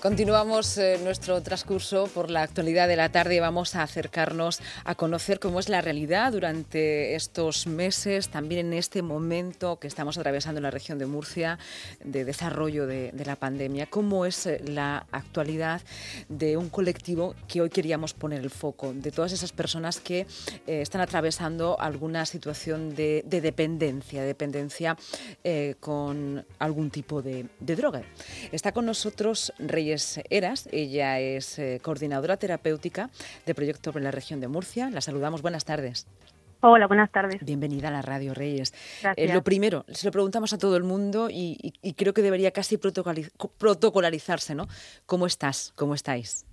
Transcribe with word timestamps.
Continuamos 0.00 0.78
eh, 0.78 0.98
nuestro 1.04 1.42
transcurso 1.42 2.06
por 2.06 2.30
la 2.30 2.42
actualidad 2.42 2.88
de 2.88 2.96
la 2.96 3.10
tarde 3.10 3.38
vamos 3.38 3.74
a 3.74 3.82
acercarnos 3.82 4.62
a 4.84 4.94
conocer 4.94 5.38
cómo 5.38 5.60
es 5.60 5.68
la 5.68 5.82
realidad 5.82 6.32
durante 6.32 7.14
estos 7.14 7.66
meses, 7.66 8.30
también 8.30 8.68
en 8.68 8.72
este 8.72 9.02
momento 9.02 9.78
que 9.78 9.88
estamos 9.88 10.16
atravesando 10.16 10.58
en 10.58 10.62
la 10.62 10.70
región 10.70 10.98
de 10.98 11.04
Murcia 11.04 11.58
de 12.02 12.24
desarrollo 12.24 12.86
de, 12.86 13.12
la 13.26 13.36
pandemia, 13.36 13.90
cómo 13.90 14.24
es 14.24 14.46
eh, 14.46 14.62
la 14.64 15.06
actualidad 15.12 15.82
de 16.30 16.56
un 16.56 16.70
colectivo 16.70 17.34
que 17.46 17.60
hoy 17.60 17.68
queríamos 17.68 18.14
poner 18.14 18.40
el 18.40 18.48
foco, 18.48 18.94
de 18.94 19.12
todas 19.12 19.32
esas 19.32 19.52
personas 19.52 20.00
que 20.00 20.20
eh, 20.20 20.80
están 20.80 21.02
atravesando 21.02 21.78
alguna 21.78 22.24
situación 22.24 22.94
de, 22.94 23.22
dependencia, 23.28 24.22
dependencia 24.22 24.96
con 25.78 26.46
algún 26.58 26.90
tipo 26.90 27.20
de, 27.20 27.46
de 27.58 27.76
droga. 27.76 28.02
Está 28.50 28.72
con 28.72 28.86
nosotros 28.86 29.52
Reyes 29.58 29.89
Eras. 30.30 30.68
Ella 30.72 31.18
es 31.18 31.58
eh, 31.58 31.80
coordinadora 31.82 32.36
terapéutica 32.36 33.10
de 33.46 33.54
Proyecto 33.54 33.92
en 33.96 34.04
la 34.04 34.10
región 34.10 34.40
de 34.40 34.48
Murcia. 34.48 34.90
La 34.90 35.00
saludamos. 35.00 35.42
Buenas 35.42 35.64
tardes. 35.64 36.06
Hola, 36.62 36.86
buenas 36.86 37.10
tardes. 37.10 37.42
Bienvenida 37.42 37.88
a 37.88 37.90
la 37.90 38.02
Radio 38.02 38.34
Reyes. 38.34 38.74
Eh, 39.16 39.32
lo 39.32 39.42
primero, 39.42 39.84
se 39.88 40.06
lo 40.06 40.12
preguntamos 40.12 40.52
a 40.52 40.58
todo 40.58 40.76
el 40.76 40.84
mundo 40.84 41.28
y, 41.30 41.72
creo 41.96 42.12
que 42.12 42.20
debería 42.22 42.50
casi 42.50 42.76
protocolarizarse, 42.76 44.54
¿no? 44.54 44.66
¿Cómo 45.06 45.26
estás? 45.26 45.72
¿Cómo 45.74 45.94
estáis? 45.94 46.44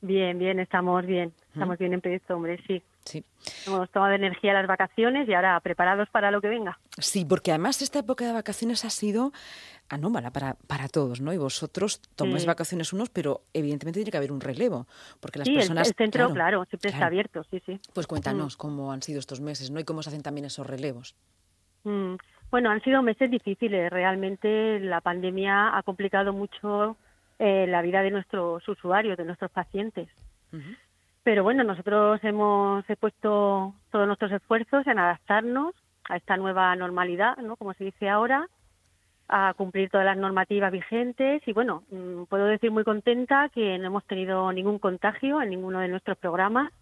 Bien, 0.00 0.38
bien, 0.38 0.58
estamos 0.60 1.04
bien. 1.04 1.32
Estamos 1.52 1.76
bien 1.76 1.92
en 1.92 2.00
Proyecto 2.00 2.36
Hombre, 2.36 2.58
sí. 2.66 2.82
Sí. 3.04 3.24
Hemos 3.66 3.90
tomado 3.90 4.14
energía 4.14 4.52
las 4.52 4.66
vacaciones 4.66 5.28
y 5.28 5.34
ahora 5.34 5.58
preparados 5.60 6.08
para 6.10 6.30
lo 6.30 6.40
que 6.40 6.48
venga. 6.48 6.78
Sí, 6.98 7.24
porque 7.24 7.50
además 7.50 7.82
esta 7.82 7.98
época 7.98 8.26
de 8.26 8.32
vacaciones 8.32 8.84
ha 8.84 8.90
sido 8.90 9.32
anómala 9.90 10.30
para, 10.30 10.54
para 10.54 10.88
todos, 10.88 11.20
¿no? 11.20 11.32
Y 11.32 11.36
vosotros 11.36 12.00
tomáis 12.16 12.46
vacaciones 12.46 12.92
unos, 12.92 13.10
pero 13.10 13.42
evidentemente 13.52 13.98
tiene 13.98 14.10
que 14.10 14.16
haber 14.16 14.32
un 14.32 14.40
relevo, 14.40 14.86
porque 15.20 15.40
las 15.40 15.48
personas... 15.48 15.88
El, 15.88 15.92
el 15.92 15.96
centro, 15.96 16.32
claro, 16.32 16.64
siempre 16.66 16.90
está 16.90 17.06
abierto, 17.06 17.44
sí, 17.50 17.60
sí. 17.66 17.78
Pues 17.92 18.06
cuéntanos 18.06 18.56
mm. 18.56 18.58
cómo 18.58 18.92
han 18.92 19.02
sido 19.02 19.18
estos 19.18 19.40
meses, 19.40 19.70
¿no? 19.70 19.80
Y 19.80 19.84
cómo 19.84 20.02
se 20.02 20.10
hacen 20.10 20.22
también 20.22 20.46
esos 20.46 20.66
relevos. 20.66 21.16
Mm. 21.84 22.14
Bueno, 22.50 22.70
han 22.70 22.82
sido 22.82 23.02
meses 23.02 23.30
difíciles. 23.30 23.90
Realmente 23.90 24.80
la 24.80 25.00
pandemia 25.00 25.76
ha 25.76 25.82
complicado 25.82 26.32
mucho 26.32 26.96
eh, 27.38 27.66
la 27.68 27.82
vida 27.82 28.02
de 28.02 28.10
nuestros 28.10 28.66
usuarios, 28.68 29.16
de 29.16 29.24
nuestros 29.24 29.50
pacientes. 29.50 30.08
Pero 31.22 31.44
bueno, 31.44 31.62
nosotros 31.62 32.18
hemos 32.24 32.84
puesto 32.98 33.74
todos 33.92 34.06
nuestros 34.06 34.32
esfuerzos 34.32 34.84
en 34.88 34.98
adaptarnos 34.98 35.74
a 36.08 36.16
esta 36.16 36.36
nueva 36.36 36.74
normalidad, 36.74 37.36
¿no? 37.36 37.54
Como 37.54 37.72
se 37.74 37.84
dice 37.84 38.08
ahora, 38.08 38.48
a 39.32 39.54
cumplir 39.54 39.88
todas 39.88 40.04
las 40.04 40.16
normativas 40.16 40.72
vigentes 40.72 41.46
y 41.46 41.52
bueno, 41.52 41.84
mm, 41.90 42.24
puedo 42.24 42.46
decir 42.46 42.70
muy 42.72 42.82
contenta 42.82 43.48
que 43.48 43.78
no 43.78 43.86
hemos 43.86 44.04
tenido 44.04 44.52
ningún 44.52 44.80
contagio 44.80 45.40
en 45.40 45.50
ninguno 45.50 45.78
de 45.78 45.88
nuestros 45.88 46.18
programas 46.18 46.72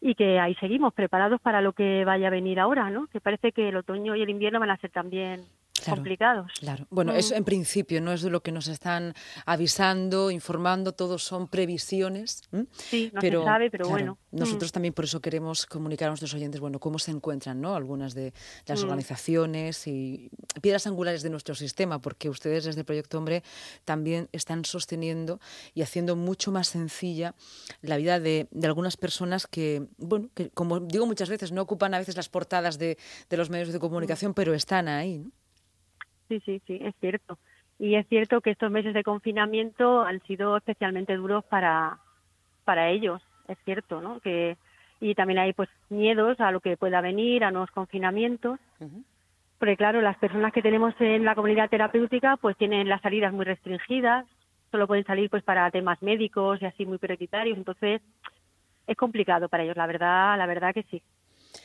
y 0.00 0.14
que 0.14 0.38
ahí 0.38 0.54
seguimos 0.56 0.94
preparados 0.94 1.40
para 1.40 1.60
lo 1.60 1.72
que 1.72 2.04
vaya 2.04 2.28
a 2.28 2.30
venir 2.30 2.60
ahora, 2.60 2.90
¿no? 2.90 3.08
Que 3.08 3.20
parece 3.20 3.50
que 3.50 3.68
el 3.68 3.76
otoño 3.76 4.14
y 4.14 4.22
el 4.22 4.30
invierno 4.30 4.60
van 4.60 4.70
a 4.70 4.76
ser 4.76 4.90
también 4.90 5.42
complicados. 5.84 6.52
Claro. 6.60 6.86
Bueno, 6.90 7.12
eso 7.12 7.34
mm. 7.34 7.38
en 7.38 7.44
principio 7.44 8.00
no 8.00 8.12
es 8.12 8.22
de 8.22 8.30
lo 8.30 8.42
que 8.42 8.52
nos 8.52 8.68
están 8.68 9.14
avisando, 9.46 10.30
informando, 10.30 10.92
todos 10.92 11.22
son 11.24 11.48
previsiones. 11.48 12.42
Sí, 12.72 13.10
no 13.12 13.20
pero, 13.20 13.40
se 13.40 13.46
sabe, 13.46 13.70
pero 13.70 13.88
bueno. 13.88 14.18
Nosotros 14.30 14.70
mm. 14.70 14.74
también 14.74 14.94
por 14.94 15.04
eso 15.04 15.20
queremos 15.20 15.66
comunicar 15.66 16.06
a 16.06 16.10
nuestros 16.10 16.32
oyentes, 16.34 16.60
bueno, 16.60 16.80
cómo 16.80 16.98
se 16.98 17.10
encuentran, 17.10 17.60
¿no? 17.60 17.74
Algunas 17.76 18.14
de 18.14 18.32
las 18.66 18.80
mm. 18.80 18.84
organizaciones 18.84 19.86
y 19.86 20.30
piedras 20.60 20.86
angulares 20.86 21.22
de 21.22 21.30
nuestro 21.30 21.54
sistema, 21.54 22.00
porque 22.00 22.28
ustedes 22.28 22.64
desde 22.64 22.84
Proyecto 22.84 23.18
Hombre 23.18 23.42
también 23.84 24.28
están 24.32 24.64
sosteniendo 24.64 25.40
y 25.74 25.82
haciendo 25.82 26.16
mucho 26.16 26.50
más 26.50 26.68
sencilla 26.68 27.34
la 27.82 27.96
vida 27.96 28.20
de, 28.20 28.48
algunas 28.62 28.96
personas 28.96 29.46
que, 29.46 29.86
bueno, 29.98 30.28
que 30.34 30.50
como 30.50 30.80
digo 30.80 31.06
muchas 31.06 31.28
veces, 31.28 31.52
no 31.52 31.62
ocupan 31.62 31.94
a 31.94 31.98
veces 31.98 32.16
las 32.16 32.28
portadas 32.28 32.78
de, 32.78 32.96
de 33.28 33.36
los 33.36 33.50
medios 33.50 33.72
de 33.72 33.78
comunicación, 33.78 34.34
pero 34.34 34.54
están 34.54 34.88
ahí, 34.88 35.18
¿no? 35.18 35.30
Sí, 36.32 36.40
sí, 36.46 36.62
sí, 36.66 36.78
es 36.80 36.94
cierto. 36.98 37.38
Y 37.78 37.96
es 37.96 38.08
cierto 38.08 38.40
que 38.40 38.52
estos 38.52 38.70
meses 38.70 38.94
de 38.94 39.02
confinamiento 39.02 40.00
han 40.00 40.22
sido 40.22 40.56
especialmente 40.56 41.14
duros 41.14 41.44
para, 41.44 41.98
para 42.64 42.88
ellos, 42.88 43.20
es 43.48 43.58
cierto, 43.66 44.00
¿no? 44.00 44.18
Que, 44.20 44.56
y 44.98 45.14
también 45.14 45.40
hay 45.40 45.52
pues 45.52 45.68
miedos 45.90 46.40
a 46.40 46.50
lo 46.50 46.60
que 46.60 46.78
pueda 46.78 47.02
venir, 47.02 47.44
a 47.44 47.50
nuevos 47.50 47.70
confinamientos. 47.70 48.58
Porque 49.58 49.76
claro, 49.76 50.00
las 50.00 50.16
personas 50.16 50.54
que 50.54 50.62
tenemos 50.62 50.94
en 51.00 51.26
la 51.26 51.34
comunidad 51.34 51.68
terapéutica 51.68 52.38
pues 52.38 52.56
tienen 52.56 52.88
las 52.88 53.02
salidas 53.02 53.34
muy 53.34 53.44
restringidas, 53.44 54.24
solo 54.70 54.86
pueden 54.86 55.04
salir 55.04 55.28
pues 55.28 55.42
para 55.42 55.70
temas 55.70 56.00
médicos 56.00 56.62
y 56.62 56.64
así 56.64 56.86
muy 56.86 56.96
prioritarios, 56.96 57.58
entonces 57.58 58.00
es 58.86 58.96
complicado 58.96 59.50
para 59.50 59.64
ellos, 59.64 59.76
la 59.76 59.86
verdad, 59.86 60.38
la 60.38 60.46
verdad 60.46 60.72
que 60.72 60.84
sí. 60.84 61.02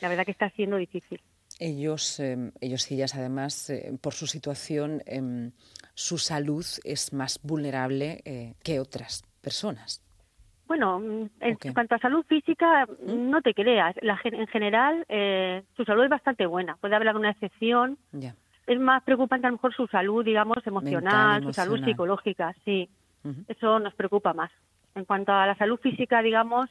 La 0.02 0.10
verdad 0.10 0.26
que 0.26 0.32
está 0.32 0.50
siendo 0.50 0.76
difícil. 0.76 1.22
Ellos, 1.58 2.20
em, 2.20 2.52
ellos 2.60 2.90
y 2.90 2.94
ellas, 2.94 3.16
además, 3.16 3.68
eh, 3.70 3.98
por 4.00 4.14
su 4.14 4.26
situación, 4.26 5.02
em, 5.06 5.50
su 5.94 6.18
salud 6.18 6.64
es 6.84 7.12
más 7.12 7.40
vulnerable 7.42 8.20
eh, 8.24 8.54
que 8.62 8.78
otras 8.78 9.24
personas. 9.40 10.00
Bueno, 10.68 11.00
mm, 11.00 11.30
en 11.40 11.72
cuanto 11.74 11.96
a 11.96 11.98
salud 11.98 12.24
física, 12.26 12.86
¿Mm? 12.86 13.30
no 13.30 13.42
te 13.42 13.54
creas. 13.54 13.96
La, 14.02 14.20
en 14.22 14.46
general, 14.46 15.04
eh, 15.08 15.64
su 15.76 15.84
salud 15.84 16.04
es 16.04 16.10
bastante 16.10 16.46
buena. 16.46 16.76
Puede 16.76 16.94
haber 16.94 17.08
alguna 17.08 17.30
excepción. 17.30 17.98
Es 18.66 18.78
más 18.78 19.02
preocupante 19.02 19.46
a 19.46 19.50
lo 19.50 19.56
mejor 19.56 19.74
su 19.74 19.86
salud, 19.88 20.24
digamos, 20.24 20.58
emocional, 20.64 21.42
su 21.42 21.52
salud 21.52 21.84
psicológica, 21.84 22.54
sí. 22.64 22.88
Eso 23.48 23.80
nos 23.80 23.94
preocupa 23.94 24.32
más. 24.32 24.52
En 24.94 25.04
cuanto 25.04 25.32
a 25.32 25.46
la 25.46 25.56
salud 25.56 25.80
física, 25.80 26.22
digamos, 26.22 26.70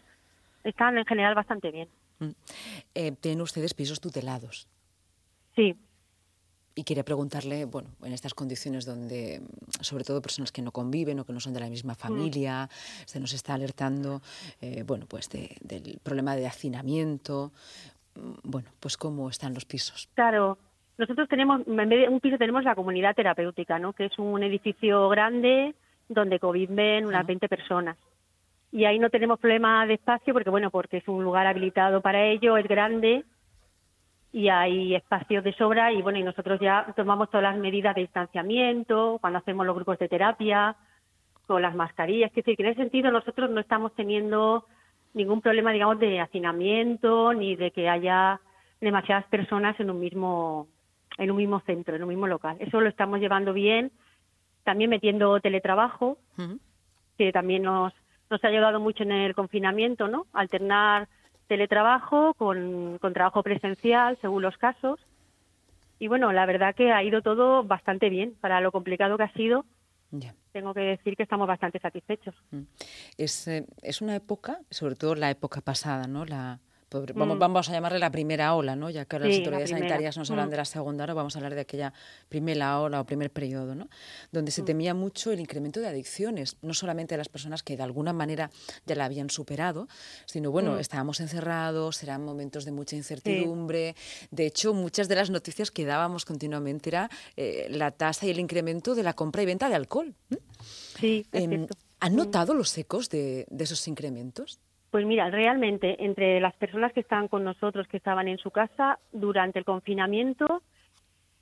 están 0.64 0.98
en 0.98 1.06
general 1.06 1.36
bastante 1.36 1.72
bien. 1.72 1.90
Mm. 2.20 2.32
tienen 3.20 3.42
ustedes 3.42 3.74
pisos 3.74 4.00
tutelados. 4.00 4.68
Sí. 5.58 5.76
Y 6.76 6.84
quería 6.84 7.04
preguntarle, 7.04 7.66
bueno, 7.66 7.90
en 8.04 8.14
estas 8.14 8.36
condiciones 8.36 8.86
donde, 8.86 9.42
sobre 9.82 10.04
todo 10.04 10.22
personas 10.22 10.52
que 10.52 10.62
no 10.62 10.72
conviven 10.72 11.20
o 11.20 11.26
que 11.26 11.34
no 11.34 11.40
son 11.40 11.54
de 11.54 11.60
la 11.60 11.70
misma 11.70 11.94
mm. 11.94 11.96
familia, 11.96 12.70
se 13.06 13.20
nos 13.20 13.34
está 13.34 13.56
alertando, 13.56 14.22
eh, 14.62 14.84
bueno, 14.86 15.08
pues 15.10 15.28
del 15.30 16.00
problema 16.04 16.36
de 16.36 16.46
hacinamiento. 16.46 17.52
Mm, 18.14 18.34
bueno, 18.44 18.70
pues 18.80 18.96
cómo 18.96 19.28
están 19.28 19.56
los 19.56 19.66
pisos. 19.66 20.08
Claro, 20.14 20.60
nosotros 21.00 21.28
tenemos, 21.28 21.66
en 21.66 21.76
vez 21.76 21.90
de 21.90 22.10
un 22.10 22.20
piso 22.20 22.38
tenemos 22.38 22.64
la 22.64 22.76
comunidad 22.76 23.16
terapéutica, 23.16 23.80
¿no? 23.80 23.94
Que 23.94 24.06
es 24.06 24.20
un 24.20 24.44
edificio 24.44 25.10
grande 25.10 25.74
donde 26.08 26.40
conviven 26.40 27.08
unas 27.08 27.26
20 27.26 27.50
personas. 27.50 27.98
Y 28.72 28.86
ahí 28.86 29.00
no 29.00 29.10
tenemos 29.10 29.40
problema 29.40 29.88
de 29.88 29.96
espacio 29.96 30.32
porque, 30.32 30.52
bueno, 30.52 30.70
porque 30.70 30.98
es 30.98 31.08
un 31.08 31.24
lugar 31.24 31.48
habilitado 31.48 32.02
para 32.02 32.24
ello, 32.24 32.56
es 32.56 32.68
grande 32.68 33.26
y 34.32 34.50
hay 34.50 34.96
espacios 34.96 35.44
de 35.44 35.54
sobra 35.54 35.92
y 35.92 36.02
bueno 36.02 36.20
y 36.20 36.24
nosotros 36.24 36.60
ya 36.60 36.94
tomamos 36.96 37.30
todas 37.30 37.44
las 37.44 37.58
medidas 37.58 37.96
de 37.96 38.02
distanciamiento 38.02 39.18
cuando 39.22 39.40
hacemos 39.40 39.66
los 39.66 39.76
grupos 39.76 40.00
de 40.00 40.10
terapia 40.10 40.76
con 41.46 41.62
las 41.62 41.76
mascarillas. 41.76 42.30
Es 42.32 42.36
decir 42.36 42.58
que 42.58 42.64
en 42.64 42.70
ese 42.70 42.82
sentido 42.82 43.10
nosotros 43.10 43.50
no 43.50 43.62
estamos 43.62 43.96
teniendo 43.96 44.66
ningún 45.14 45.42
problema 45.42 45.72
digamos 45.72 46.00
de 46.00 46.20
hacinamiento 46.20 47.34
ni 47.34 47.56
de 47.56 47.72
que 47.72 47.90
haya 47.90 48.40
demasiadas 48.82 49.26
personas 49.26 49.80
en 49.80 49.90
un 49.90 50.00
mismo 50.00 50.68
en 51.18 51.32
un 51.32 51.38
mismo 51.38 51.62
centro 51.62 51.96
en 51.96 52.04
un 52.04 52.10
mismo 52.10 52.28
local. 52.28 52.58
Eso 52.60 52.82
lo 52.82 52.90
estamos 52.90 53.20
llevando 53.20 53.54
bien 53.54 53.92
también 54.64 54.90
metiendo 54.90 55.40
teletrabajo 55.40 56.18
que 57.18 57.32
también 57.32 57.64
nos 57.64 57.94
nos 58.30 58.44
ha 58.44 58.48
ayudado 58.50 58.82
mucho 58.82 59.04
en 59.04 59.14
el 59.14 59.34
confinamiento 59.34 60.10
no 60.10 60.28
alternar 60.34 61.08
teletrabajo 61.48 62.34
con, 62.36 63.00
trabajo 63.14 63.44
presencial 63.44 64.18
según 64.22 64.42
los 64.42 64.58
casos. 64.58 65.00
Y 66.00 66.08
bueno, 66.08 66.32
la 66.32 66.46
verdad 66.46 66.76
que 66.76 66.92
ha 66.92 67.04
ido 67.04 67.22
todo 67.22 67.64
bastante 67.64 68.10
bien 68.10 68.36
para 68.40 68.62
lo 68.62 68.72
complicado 68.72 69.18
que 69.18 69.24
ha 69.24 69.34
sido. 69.34 69.66
Tengo 70.52 70.74
que 70.74 70.82
decir 70.82 71.16
que 71.16 71.24
estamos 71.24 71.48
bastante 71.48 71.80
satisfechos. 71.80 72.36
Mm. 72.52 72.62
Es, 73.18 73.48
eh, 73.48 73.66
es 73.82 74.02
una 74.02 74.16
época, 74.16 74.60
sobre 74.70 74.96
todo 74.96 75.16
la 75.16 75.30
época 75.30 75.62
pasada, 75.62 76.08
¿no? 76.08 76.26
La, 76.26 76.60
vamos, 76.90 77.36
mm. 77.36 77.40
vamos, 77.40 77.70
a 77.70 77.72
llamarle 77.74 78.00
la 78.00 78.12
primera 78.12 78.54
ola, 78.56 78.76
¿no? 78.76 78.90
Ya 78.90 79.06
que 79.06 79.20
las 79.20 79.36
autoridades 79.38 79.70
sanitarias 79.70 80.18
nos 80.18 80.30
hablan 80.32 80.48
mm. 80.48 80.52
de 80.52 80.58
la 80.58 80.66
segunda 80.66 81.04
ola, 81.04 81.14
vamos 81.14 81.36
a 81.36 81.40
hablar 81.40 81.56
de 81.56 81.62
aquella 81.62 81.94
primera 82.30 82.80
ola 82.80 83.02
o 83.02 83.06
primer 83.06 83.32
periodo, 83.32 83.76
¿no? 83.76 83.90
Donde 84.32 84.52
se 84.52 84.62
mm. 84.62 84.66
temía 84.66 84.94
mucho 84.94 85.32
el 85.32 85.40
incremento 85.40 85.80
de 85.80 85.88
adicciones, 85.88 86.58
no 86.62 86.74
solamente 86.74 87.16
de 87.16 87.18
las 87.18 87.30
personas 87.30 87.64
que 87.64 87.76
de 87.76 87.84
alguna 87.84 88.14
manera 88.14 88.50
ya 88.86 88.96
la 88.96 89.06
habían 89.06 89.30
superado, 89.30 89.88
sino, 90.26 90.52
bueno, 90.52 90.80
estábamos 90.80 91.20
encerrados, 91.20 92.02
eran 92.04 92.24
momentos 92.24 92.66
de 92.66 92.72
mucha 92.72 92.96
incertidumbre. 92.96 93.96
De 94.32 94.46
hecho, 94.46 94.74
muchas 94.74 95.08
de 95.08 95.16
las 95.16 95.30
noticias 95.30 95.72
que 95.72 95.86
dábamos 95.86 96.26
continuamente 96.26 96.90
era 96.90 97.10
eh, 97.36 97.68
la 97.70 97.92
tasa 97.92 98.26
y 98.26 98.30
el 98.30 98.40
incremento 98.40 98.96
de 98.96 99.04
la 99.04 99.14
compra 99.14 99.42
y 99.44 99.46
venta 99.46 99.70
de 99.70 99.76
alcohol. 99.76 100.16
Sí, 101.00 101.26
em, 101.32 101.68
¿Han 102.00 102.16
notado 102.16 102.54
los 102.54 102.78
ecos 102.78 103.10
de, 103.10 103.48
de 103.50 103.64
esos 103.64 103.88
incrementos? 103.88 104.60
Pues 104.92 105.06
mira, 105.06 105.30
realmente 105.30 106.04
entre 106.04 106.40
las 106.40 106.56
personas 106.56 106.94
que 106.94 107.02
estaban 107.02 107.28
con 107.28 107.44
nosotros, 107.44 107.88
que 107.88 107.98
estaban 107.98 108.28
en 108.28 108.38
su 108.38 108.52
casa 108.52 109.00
durante 109.12 109.60
el 109.60 109.66
confinamiento, 109.66 110.62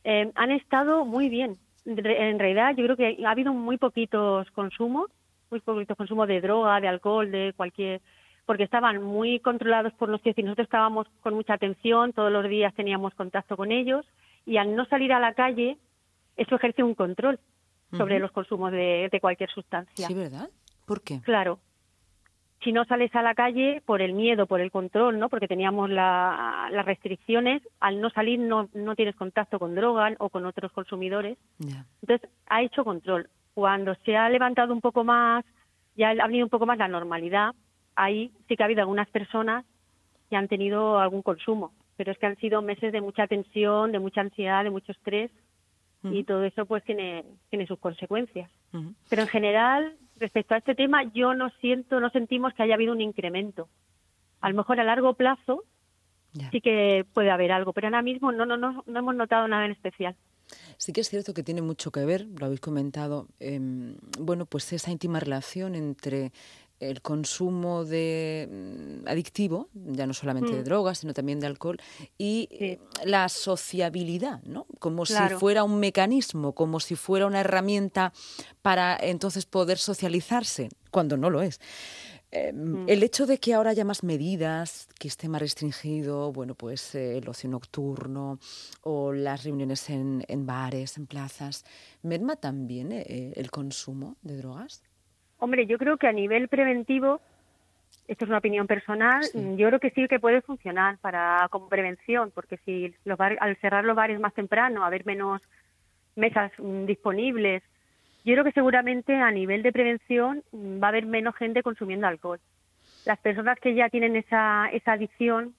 eh, 0.03 0.31
han 0.35 0.51
estado 0.51 1.05
muy 1.05 1.29
bien. 1.29 1.57
En 1.85 2.39
realidad 2.39 2.75
yo 2.75 2.83
creo 2.85 2.97
que 2.97 3.25
ha 3.25 3.31
habido 3.31 3.53
muy 3.53 3.77
poquitos 3.77 4.49
consumos 4.51 5.11
muy 5.49 5.59
poquito 5.61 5.95
consumo 5.95 6.25
de 6.27 6.41
droga, 6.41 6.79
de 6.79 6.87
alcohol, 6.87 7.31
de 7.31 7.53
cualquier 7.55 8.01
porque 8.45 8.63
estaban 8.63 9.01
muy 9.01 9.39
controlados 9.39 9.91
por 9.93 10.07
los 10.07 10.21
y 10.23 10.43
nosotros 10.43 10.65
estábamos 10.65 11.07
con 11.21 11.33
mucha 11.33 11.55
atención, 11.55 12.13
todos 12.13 12.31
los 12.31 12.47
días 12.47 12.75
teníamos 12.75 13.15
contacto 13.15 13.57
con 13.57 13.71
ellos 13.71 14.05
y 14.45 14.57
al 14.57 14.75
no 14.75 14.85
salir 14.85 15.13
a 15.13 15.19
la 15.19 15.33
calle, 15.33 15.79
eso 16.37 16.55
ejerce 16.55 16.83
un 16.83 16.93
control 16.93 17.39
sobre 17.91 18.19
los 18.19 18.31
consumos 18.31 18.71
de, 18.71 19.17
cualquier 19.19 19.49
sustancia. 19.49 20.07
Sí, 20.07 20.13
¿verdad? 20.13 20.49
¿Por 20.85 21.01
qué? 21.01 21.21
Claro. 21.21 21.59
Si 22.65 22.73
no 22.73 22.83
sales 22.85 23.13
a 23.15 23.21
la 23.21 23.35
calle 23.35 23.81
por 23.85 24.01
el 24.01 24.13
miedo, 24.13 24.47
por 24.47 24.59
el 24.59 24.71
control, 24.71 25.19
¿no? 25.19 25.29
Porque 25.29 25.47
teníamos 25.47 25.87
las 25.89 26.85
restricciones, 26.85 27.61
al 27.79 28.01
no 28.01 28.09
salir 28.09 28.39
no, 28.39 28.69
no 28.73 28.95
tienes 28.95 29.15
contacto 29.15 29.59
con 29.59 29.75
drogas 29.75 30.15
o 30.17 30.29
con 30.29 30.47
otros 30.47 30.71
consumidores. 30.71 31.37
Entonces, 32.01 32.27
ha 32.47 32.63
hecho 32.63 32.83
control. 32.83 33.29
Cuando 33.53 33.93
se 34.03 34.17
ha 34.17 34.27
levantado 34.29 34.73
un 34.73 34.81
poco 34.81 35.03
más, 35.03 35.45
ya 35.95 36.09
ha 36.09 36.25
venido 36.25 36.47
un 36.47 36.49
poco 36.49 36.65
más 36.65 36.79
la 36.79 36.87
normalidad, 36.87 37.53
ahí 37.95 38.31
sí 38.47 38.57
que 38.57 38.63
ha 38.63 38.65
habido 38.65 38.81
algunas 38.81 39.07
personas 39.09 39.63
que 40.29 40.35
han 40.35 40.47
tenido 40.47 40.99
algún 40.99 41.21
consumo, 41.21 41.71
pero 41.97 42.11
es 42.11 42.17
que 42.17 42.25
han 42.25 42.37
sido 42.37 42.63
meses 42.63 42.91
de 42.91 42.99
mucha 42.99 43.27
tensión, 43.27 43.91
de 43.91 43.99
mucha 43.99 44.21
ansiedad, 44.21 44.63
de 44.63 44.71
mucho 44.71 44.91
estrés 44.91 45.29
y 46.03 46.23
todo 46.23 46.43
eso 46.43 46.65
pues 46.65 46.83
tiene, 46.83 47.25
tiene 47.49 47.67
sus 47.67 47.79
consecuencias. 47.79 48.49
Pero 49.09 49.21
en 49.21 49.27
general, 49.27 49.93
respecto 50.17 50.53
a 50.53 50.57
este 50.57 50.75
tema, 50.75 51.03
yo 51.13 51.33
no 51.33 51.49
siento, 51.61 51.99
no 51.99 52.09
sentimos 52.09 52.53
que 52.53 52.63
haya 52.63 52.75
habido 52.75 52.93
un 52.93 53.01
incremento. 53.01 53.67
A 54.41 54.49
lo 54.49 54.55
mejor 54.55 54.79
a 54.79 54.83
largo 54.83 55.13
plazo 55.13 55.63
sí 56.51 56.61
que 56.61 57.05
puede 57.13 57.31
haber 57.31 57.51
algo, 57.51 57.73
pero 57.73 57.87
ahora 57.87 58.01
mismo 58.01 58.31
no, 58.31 58.45
no, 58.45 58.57
no, 58.57 58.83
no 58.85 58.99
hemos 58.99 59.15
notado 59.15 59.47
nada 59.47 59.65
en 59.65 59.71
especial. 59.71 60.15
Sí 60.77 60.93
que 60.93 61.01
es 61.01 61.09
cierto 61.09 61.33
que 61.33 61.43
tiene 61.43 61.61
mucho 61.61 61.91
que 61.91 62.05
ver, 62.05 62.27
lo 62.37 62.45
habéis 62.45 62.59
comentado, 62.59 63.27
em, 63.39 63.95
bueno, 64.19 64.45
pues 64.45 64.71
esa 64.73 64.91
íntima 64.91 65.19
relación 65.19 65.73
entre 65.73 66.31
el 66.79 67.01
consumo 67.01 67.85
de 67.85 68.49
mm, 68.51 69.07
adictivo, 69.07 69.69
ya 69.73 70.05
no 70.05 70.13
solamente 70.13 70.53
de 70.53 70.61
mm. 70.61 70.65
drogas, 70.65 70.99
sino 70.99 71.13
también 71.13 71.39
de 71.39 71.47
alcohol, 71.47 71.77
y 72.17 72.77
la 73.03 73.29
sociabilidad, 73.29 74.41
¿no? 74.43 74.67
Como 74.79 75.05
si 75.05 75.15
fuera 75.39 75.63
un 75.63 75.79
mecanismo, 75.79 76.53
como 76.53 76.79
si 76.79 76.95
fuera 76.95 77.25
una 77.25 77.41
herramienta 77.41 78.13
para 78.61 78.97
entonces 78.99 79.45
poder 79.45 79.77
socializarse, 79.77 80.69
cuando 80.91 81.17
no 81.17 81.29
lo 81.29 81.41
es. 81.41 81.59
Em, 82.35 82.83
mm. 82.83 82.89
El 82.89 83.03
hecho 83.03 83.25
de 83.25 83.37
que 83.37 83.53
ahora 83.53 83.69
haya 83.69 83.85
más 83.85 84.03
medidas, 84.03 84.89
que 84.99 85.07
esté 85.07 85.29
más 85.29 85.41
restringido, 85.41 86.33
bueno, 86.33 86.53
pues 86.55 86.93
eh, 86.95 87.17
el 87.17 87.29
ocio 87.29 87.49
nocturno 87.49 88.39
o 88.81 89.13
las 89.13 89.45
reuniones 89.45 89.89
en, 89.89 90.45
bares, 90.45 90.97
en 90.97 91.07
plazas, 91.07 91.63
¿merma 92.01 92.35
también 92.35 92.91
eh, 92.91 93.31
el 93.35 93.51
consumo 93.51 94.17
de 94.21 94.37
drogas? 94.37 94.81
Hombre, 95.45 95.67
yo 95.67 95.77
creo 95.77 95.97
que 95.97 96.07
a 96.07 96.11
nivel 96.11 96.47
preventivo, 96.47 97.21
esto 98.07 98.25
es 98.25 98.29
una 98.29 98.39
opinión 98.39 98.65
personal, 98.65 99.21
yo 99.55 99.67
creo 99.67 99.79
que 99.79 99.91
sí 99.91 100.07
que 100.07 100.19
puede 100.19 100.41
funcionar 100.41 100.97
para 100.97 101.47
como 101.51 101.69
prevención, 101.69 102.31
porque 102.33 102.57
si 102.65 102.95
los 103.05 103.19
al 103.19 103.55
cerrar 103.57 103.85
los 103.85 103.95
bares 103.95 104.19
más 104.19 104.33
temprano, 104.33 104.83
haber 104.83 105.05
menos 105.05 105.43
mesas 106.15 106.51
mm, 106.57 106.85
disponibles, 106.85 107.61
yo 108.23 108.33
creo 108.33 108.43
que 108.43 108.53
seguramente 108.53 109.13
a 109.13 109.29
nivel 109.29 109.61
de 109.61 109.71
prevención 109.71 110.41
mm, 110.51 110.81
va 110.81 110.87
a 110.87 110.89
haber 110.89 111.05
menos 111.05 111.35
gente 111.35 111.61
consumiendo 111.61 112.07
alcohol. 112.07 112.39
Las 113.05 113.19
personas 113.19 113.59
que 113.59 113.75
ya 113.75 113.89
tienen 113.89 114.15
esa, 114.15 114.67
esa 114.73 114.93
adicción, 114.93 115.53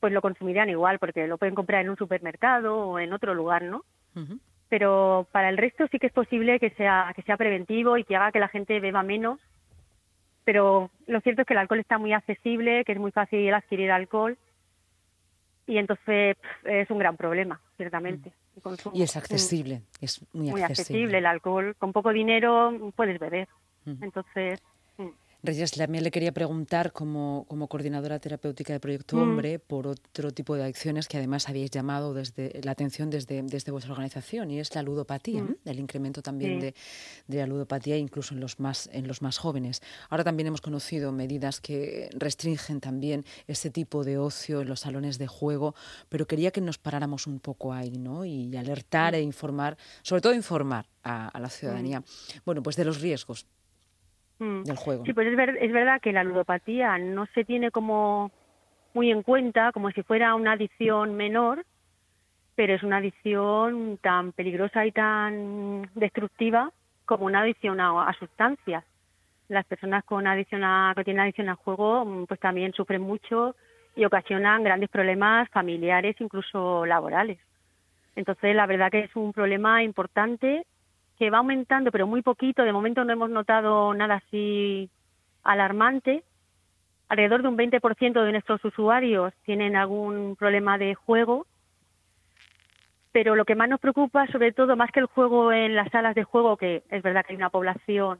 pues 0.00 0.12
lo 0.12 0.22
consumirían 0.22 0.70
igual, 0.70 0.98
porque 0.98 1.28
lo 1.28 1.38
pueden 1.38 1.54
comprar 1.54 1.82
en 1.82 1.90
un 1.90 1.96
supermercado 1.96 2.76
o 2.76 2.98
en 2.98 3.12
otro 3.12 3.32
lugar, 3.32 3.62
¿no? 3.62 3.84
Pero 4.68 5.26
para 5.32 5.48
el 5.48 5.56
resto 5.56 5.86
sí 5.90 5.98
que 5.98 6.06
es 6.06 6.12
posible 6.12 6.58
que 6.58 6.70
sea 6.70 7.12
que 7.14 7.22
sea 7.22 7.36
preventivo 7.36 7.96
y 7.96 8.04
que 8.04 8.16
haga 8.16 8.32
que 8.32 8.40
la 8.40 8.48
gente 8.48 8.80
beba 8.80 9.02
menos 9.02 9.40
pero 10.44 10.90
lo 11.06 11.20
cierto 11.20 11.42
es 11.42 11.46
que 11.46 11.54
el 11.54 11.58
alcohol 11.58 11.80
está 11.80 11.98
muy 11.98 12.12
accesible 12.12 12.84
que 12.84 12.92
es 12.92 12.98
muy 12.98 13.12
fácil 13.12 13.52
adquirir 13.52 13.90
alcohol 13.90 14.36
y 15.66 15.78
entonces 15.78 16.36
es 16.64 16.90
un 16.90 16.98
gran 16.98 17.16
problema 17.16 17.60
ciertamente 17.76 18.32
y 18.92 19.02
es 19.02 19.16
accesible 19.16 19.82
es 20.00 20.24
muy, 20.32 20.50
muy 20.50 20.62
accesible. 20.62 21.18
el 21.18 21.26
alcohol 21.26 21.74
con 21.78 21.92
poco 21.92 22.12
dinero 22.12 22.92
puedes 22.94 23.18
beber. 23.18 23.48
Entonces 24.00 24.62
Reyes, 25.44 25.72
también 25.72 26.02
le 26.04 26.10
quería 26.10 26.32
preguntar, 26.32 26.92
como, 26.92 27.44
como 27.48 27.68
coordinadora 27.68 28.18
terapéutica 28.18 28.72
de 28.72 28.80
Proyecto 28.80 29.16
mm. 29.16 29.20
Hombre, 29.20 29.58
por 29.58 29.86
otro 29.86 30.30
tipo 30.30 30.56
de 30.56 30.62
adicciones 30.62 31.06
que 31.06 31.18
además 31.18 31.50
habéis 31.50 31.70
llamado 31.70 32.14
desde 32.14 32.62
la 32.62 32.72
atención 32.72 33.10
desde, 33.10 33.42
desde 33.42 33.70
vuestra 33.70 33.92
organización, 33.92 34.50
y 34.50 34.58
es 34.58 34.74
la 34.74 34.82
ludopatía, 34.82 35.42
mm. 35.42 35.56
el 35.66 35.80
incremento 35.80 36.22
también 36.22 36.60
de, 36.60 36.74
de, 37.26 37.36
la 37.36 37.46
ludopatía 37.46 37.98
incluso 37.98 38.32
en 38.32 38.40
los, 38.40 38.58
más, 38.58 38.88
en 38.90 39.06
los 39.06 39.20
más 39.20 39.36
jóvenes. 39.36 39.82
Ahora 40.08 40.24
también 40.24 40.46
hemos 40.46 40.62
conocido 40.62 41.12
medidas 41.12 41.60
que 41.60 42.08
restringen 42.14 42.80
también 42.80 43.26
ese 43.46 43.68
tipo 43.68 44.02
de 44.02 44.16
ocio 44.16 44.62
en 44.62 44.68
los 44.68 44.80
salones 44.80 45.18
de 45.18 45.26
juego, 45.26 45.74
pero 46.08 46.26
quería 46.26 46.52
que 46.52 46.62
nos 46.62 46.78
paráramos 46.78 47.26
un 47.26 47.38
poco 47.38 47.74
ahí, 47.74 47.98
¿no? 47.98 48.24
Y 48.24 48.56
alertar 48.56 49.12
mm. 49.12 49.16
e 49.16 49.20
informar, 49.20 49.76
sobre 50.02 50.22
todo 50.22 50.32
informar 50.32 50.88
a, 51.02 51.28
a 51.28 51.38
la 51.38 51.50
ciudadanía, 51.50 52.02
bueno, 52.46 52.62
pues 52.62 52.76
de 52.76 52.86
los 52.86 53.02
riesgos 53.02 53.46
Mm. 54.38 54.62
juego. 54.76 55.04
Sí, 55.04 55.12
pues 55.12 55.28
es, 55.28 55.56
es 55.60 55.72
verdad 55.72 56.00
que 56.00 56.12
la 56.12 56.24
ludopatía 56.24 56.98
no 56.98 57.26
se 57.34 57.44
tiene 57.44 57.70
como 57.70 58.30
muy 58.94 59.10
en 59.10 59.22
cuenta, 59.22 59.72
como 59.72 59.90
si 59.90 60.02
fuera 60.02 60.34
una 60.34 60.52
adicción 60.52 61.14
menor, 61.14 61.64
pero 62.54 62.74
es 62.74 62.82
una 62.82 62.98
adicción 62.98 63.98
tan 64.00 64.32
peligrosa 64.32 64.86
y 64.86 64.92
tan 64.92 65.90
destructiva 65.94 66.70
como 67.04 67.26
una 67.26 67.40
adicción 67.40 67.80
a, 67.80 68.12
sustancias. 68.18 68.84
Las 69.48 69.66
personas 69.66 70.04
con 70.04 70.26
adicción 70.26 70.64
a, 70.64 70.92
que 70.96 71.04
tienen 71.04 71.22
adicción 71.22 71.48
al 71.48 71.56
juego, 71.56 72.04
mm, 72.04 72.26
pues 72.26 72.40
también 72.40 72.72
sufren 72.72 73.02
mucho 73.02 73.56
y 73.96 74.04
ocasionan 74.04 74.64
grandes 74.64 74.88
problemas 74.88 75.48
familiares, 75.50 76.16
incluso 76.20 76.86
laborales. 76.86 77.38
Entonces, 78.16 78.54
la 78.54 78.66
verdad 78.66 78.90
que 78.90 79.00
es 79.00 79.16
un 79.16 79.32
problema 79.32 79.82
importante 79.82 80.64
que 81.18 81.30
va 81.30 81.38
aumentando, 81.38 81.90
pero 81.90 82.06
muy 82.06 82.22
poquito. 82.22 82.62
De 82.62 82.72
momento 82.72 83.04
no 83.04 83.12
hemos 83.12 83.30
notado 83.30 83.94
nada 83.94 84.16
así 84.16 84.90
alarmante. 85.42 86.24
Alrededor 87.08 87.42
de 87.42 87.48
un 87.48 87.56
20% 87.56 88.24
de 88.24 88.32
nuestros 88.32 88.64
usuarios 88.64 89.32
tienen 89.44 89.76
algún 89.76 90.36
problema 90.36 90.78
de 90.78 90.94
juego. 90.94 91.46
Pero 93.12 93.36
lo 93.36 93.44
que 93.44 93.54
más 93.54 93.68
nos 93.68 93.78
preocupa, 93.78 94.26
sobre 94.28 94.52
todo, 94.52 94.76
más 94.76 94.90
que 94.90 95.00
el 95.00 95.06
juego 95.06 95.52
en 95.52 95.76
las 95.76 95.90
salas 95.90 96.16
de 96.16 96.24
juego, 96.24 96.56
que 96.56 96.82
es 96.90 97.02
verdad 97.02 97.24
que 97.24 97.32
hay 97.32 97.36
una 97.36 97.50
población 97.50 98.18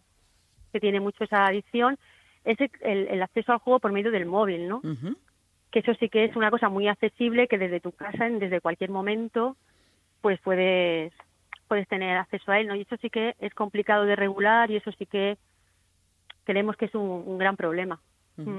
que 0.73 0.79
tiene 0.79 1.01
mucho 1.01 1.25
esa 1.25 1.47
adicción, 1.47 1.99
es 2.45 2.59
el, 2.81 3.23
acceso 3.23 3.53
al 3.53 3.59
juego 3.59 3.81
por 3.81 3.91
medio 3.91 4.11
del 4.11 4.27
móvil, 4.27 4.69
¿no? 4.69 4.83
Que 5.71 5.81
eso 5.81 5.95
sí 5.95 6.09
que 6.09 6.25
es 6.25 6.37
una 6.37 6.51
cosa 6.51 6.69
muy 6.69 6.87
accesible, 6.87 7.49
que 7.49 7.59
desde 7.59 7.81
tu 7.81 7.91
casa, 7.91 8.29
desde 8.29 8.61
cualquier 8.61 8.91
momento, 8.91 9.57
pues 10.21 10.39
puedes 10.41 11.13
puedes 11.67 11.89
tener 11.89 12.17
acceso 12.17 12.51
a 12.53 12.61
él, 12.61 12.67
¿no? 12.67 12.75
Y 12.75 12.83
eso 12.83 12.97
sí 13.01 13.11
que 13.11 13.35
es 13.39 13.55
complicado 13.55 14.05
de 14.05 14.17
regular 14.17 14.71
y 14.71 14.77
eso 14.77 14.93
sí 14.93 15.07
que 15.07 15.37
creemos 16.45 16.77
que 16.77 16.87
es 16.87 16.95
un, 16.95 17.39
gran 17.39 17.57
problema. 17.57 18.01
Mm. 18.37 18.59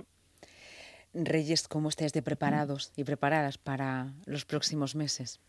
Reyes, 1.14 1.68
¿cómo 1.68 1.90
estáis 1.90 2.12
de 2.14 2.22
preparados 2.22 2.92
y 2.98 3.04
preparadas 3.04 3.58
para 3.58 4.08
los 4.26 4.46
próximos 4.46 4.96
meses? 4.96 5.40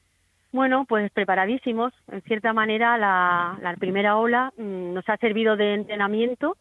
Bueno, 0.52 0.84
pues 0.88 1.10
preparadísimos. 1.10 1.92
En 2.10 2.22
cierta 2.22 2.52
manera, 2.52 2.96
la, 2.96 3.74
primera 3.78 4.16
ola 4.16 4.52
mm, 4.56 4.94
nos 4.94 5.08
ha 5.08 5.16
servido 5.16 5.56
de 5.56 5.74
entrenamiento, 5.74 6.56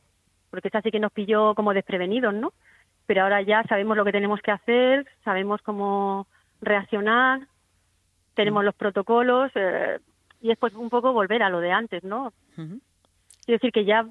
porque 0.50 0.70
esa 0.70 0.82
sí 0.82 0.92
que 0.92 1.00
nos 1.00 1.12
pilló 1.12 1.54
como 1.54 1.74
desprevenidos, 1.74 2.34
¿no? 2.34 2.54
Pero 3.06 3.24
ahora 3.24 3.42
ya 3.42 3.64
sabemos 3.64 3.96
lo 3.96 4.04
que 4.04 4.12
tenemos 4.12 4.42
que 4.42 4.52
hacer, 4.52 5.06
sabemos 5.24 5.62
cómo 5.62 6.28
reaccionar, 6.62 7.48
tenemos 8.34 8.64
mm. 8.64 8.66
los 8.66 8.76
protocolos, 8.76 9.52
eh, 9.56 10.00
y 10.46 10.50
después 10.50 10.76
un 10.76 10.92
poco 10.92 11.12
volver 11.12 11.42
a 11.42 11.50
lo 11.50 11.60
de 11.60 11.72
antes, 11.72 12.04
¿no? 12.04 12.32
Quiero 12.56 12.78
decir 13.48 13.72
que 13.72 13.84
ya 13.84 14.06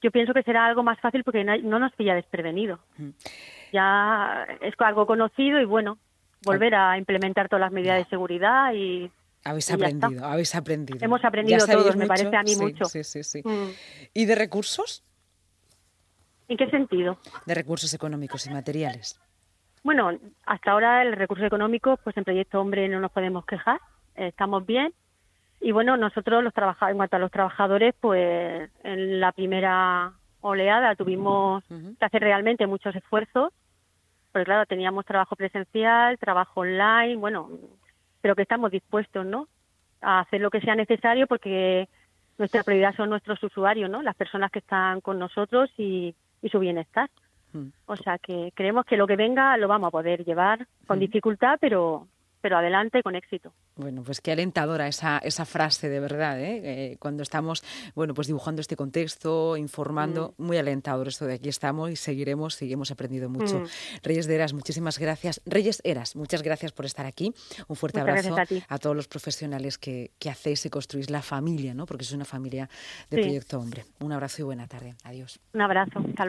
yo 0.00 0.10
pienso 0.10 0.32
que 0.32 0.42
será 0.42 0.64
algo 0.64 0.82
más 0.82 0.98
fácil 0.98 1.22
porque 1.24 1.44
no 1.44 1.78
nos 1.78 1.92
pilla 1.92 2.14
desprevenido. 2.14 2.78
Ya 3.70 4.46
es 4.62 4.72
algo 4.78 5.06
conocido 5.06 5.60
y 5.60 5.66
bueno, 5.66 5.98
volver 6.42 6.74
a 6.74 6.96
implementar 6.96 7.50
todas 7.50 7.60
las 7.60 7.72
medidas 7.72 7.98
de 7.98 8.06
seguridad 8.06 8.72
y 8.72 9.10
habéis 9.44 9.70
aprendido, 9.70 10.24
habéis 10.24 10.54
aprendido. 10.54 10.98
Hemos 11.02 11.22
aprendido 11.22 11.66
todos, 11.66 11.96
me 11.96 12.06
parece 12.06 12.34
a 12.34 12.42
mí 12.42 12.56
mucho. 12.56 12.86
Sí, 12.86 13.04
sí, 13.04 13.22
sí. 13.22 13.42
Mm. 13.44 13.68
¿Y 14.14 14.24
de 14.24 14.34
recursos? 14.34 15.04
¿En 16.48 16.56
qué 16.56 16.70
sentido? 16.70 17.18
De 17.44 17.54
recursos 17.54 17.92
económicos 17.92 18.46
y 18.46 18.50
materiales. 18.50 19.20
Bueno, 19.82 20.12
hasta 20.46 20.70
ahora 20.70 21.02
el 21.02 21.12
recurso 21.12 21.44
económico, 21.44 21.98
pues 22.02 22.16
en 22.16 22.24
Proyecto 22.24 22.58
Hombre 22.58 22.88
no 22.88 23.00
nos 23.00 23.12
podemos 23.12 23.44
quejar, 23.44 23.80
estamos 24.14 24.64
bien 24.64 24.94
y 25.64 25.72
bueno, 25.72 25.96
nosotros 25.96 26.44
los 26.44 26.52
trabajadores, 26.52 26.92
en 26.92 26.98
cuanto 26.98 27.16
a 27.16 27.20
los 27.20 27.30
trabajadores, 27.30 27.94
pues 27.98 28.70
en 28.82 29.18
la 29.18 29.32
primera 29.32 30.12
oleada 30.42 30.94
tuvimos 30.94 31.64
que 31.64 32.04
hacer 32.04 32.20
realmente 32.20 32.66
muchos 32.66 32.94
esfuerzos, 32.94 33.50
porque 34.30 34.44
claro, 34.44 34.66
teníamos 34.66 35.06
trabajo 35.06 35.36
presencial, 35.36 36.18
trabajo 36.18 36.60
online, 36.60 37.16
bueno, 37.16 37.48
pero 38.20 38.36
que 38.36 38.42
estamos 38.42 38.72
dispuestos, 38.72 39.24
¿no? 39.24 39.48
A 40.02 40.20
hacer 40.20 40.42
lo 40.42 40.50
que 40.50 40.60
sea 40.60 40.74
necesario 40.74 41.26
porque 41.26 41.88
nuestra 42.36 42.62
prioridad 42.62 42.94
son 42.94 43.08
nuestros 43.08 43.42
usuarios, 43.42 43.88
¿no? 43.88 44.02
Las 44.02 44.16
personas 44.16 44.50
que 44.50 44.58
están 44.58 45.00
con 45.00 45.18
nosotros 45.18 45.70
y, 45.78 46.14
su 46.52 46.58
bienestar. 46.58 47.08
Mm. 47.54 47.68
O 47.86 47.96
sea 47.96 48.18
que 48.18 48.52
creemos 48.54 48.84
que 48.84 48.98
lo 48.98 49.06
que 49.06 49.16
venga 49.16 49.56
lo 49.56 49.66
vamos 49.66 49.88
a 49.88 49.92
poder 49.92 50.26
llevar 50.26 50.66
con 50.86 50.98
dificultad, 50.98 51.56
pero 51.58 52.06
pero 52.44 52.58
adelante 52.58 53.02
con 53.02 53.14
éxito. 53.14 53.54
Bueno, 53.74 54.02
pues 54.04 54.20
qué 54.20 54.32
alentadora 54.32 54.86
esa, 54.86 55.16
esa 55.16 55.46
frase, 55.46 55.88
de 55.88 55.98
verdad, 55.98 56.38
¿eh? 56.38 56.60
Eh, 56.62 56.96
cuando 56.98 57.22
estamos, 57.22 57.64
bueno, 57.94 58.12
pues 58.12 58.26
dibujando 58.26 58.60
este 58.60 58.76
contexto, 58.76 59.56
informando, 59.56 60.34
mm. 60.36 60.44
muy 60.44 60.58
alentador 60.58 61.08
esto 61.08 61.24
de 61.24 61.32
aquí 61.32 61.48
estamos 61.48 61.90
y 61.90 61.96
seguiremos, 61.96 62.54
seguimos 62.54 62.90
aprendiendo 62.90 63.30
mucho. 63.30 63.60
Mm. 63.60 63.66
Reyes 64.02 64.26
de 64.26 64.34
Eras, 64.34 64.52
muchísimas 64.52 64.98
gracias. 64.98 65.40
Reyes 65.46 65.80
Eras, 65.84 66.16
muchas 66.16 66.42
gracias 66.42 66.72
por 66.72 66.84
estar 66.84 67.06
aquí. 67.06 67.32
Un 67.66 67.76
fuerte 67.76 68.00
abrazo 68.00 68.36
a, 68.68 68.78
todos 68.78 68.94
los 68.94 69.08
profesionales 69.08 69.78
que, 69.78 70.10
que, 70.18 70.28
hacéis 70.28 70.66
y 70.66 70.68
construís 70.68 71.08
la 71.08 71.22
familia, 71.22 71.72
¿no? 71.72 71.86
Porque 71.86 72.04
es 72.04 72.12
una 72.12 72.26
familia 72.26 72.68
de 73.08 73.22
Proyecto 73.22 73.58
Hombre. 73.58 73.86
Un 74.00 74.12
abrazo 74.12 74.42
y 74.42 74.44
buena 74.44 74.66
tarde. 74.66 74.96
Adiós. 75.02 75.40
Un 75.54 75.62
abrazo. 75.62 75.98
Hasta 76.06 76.24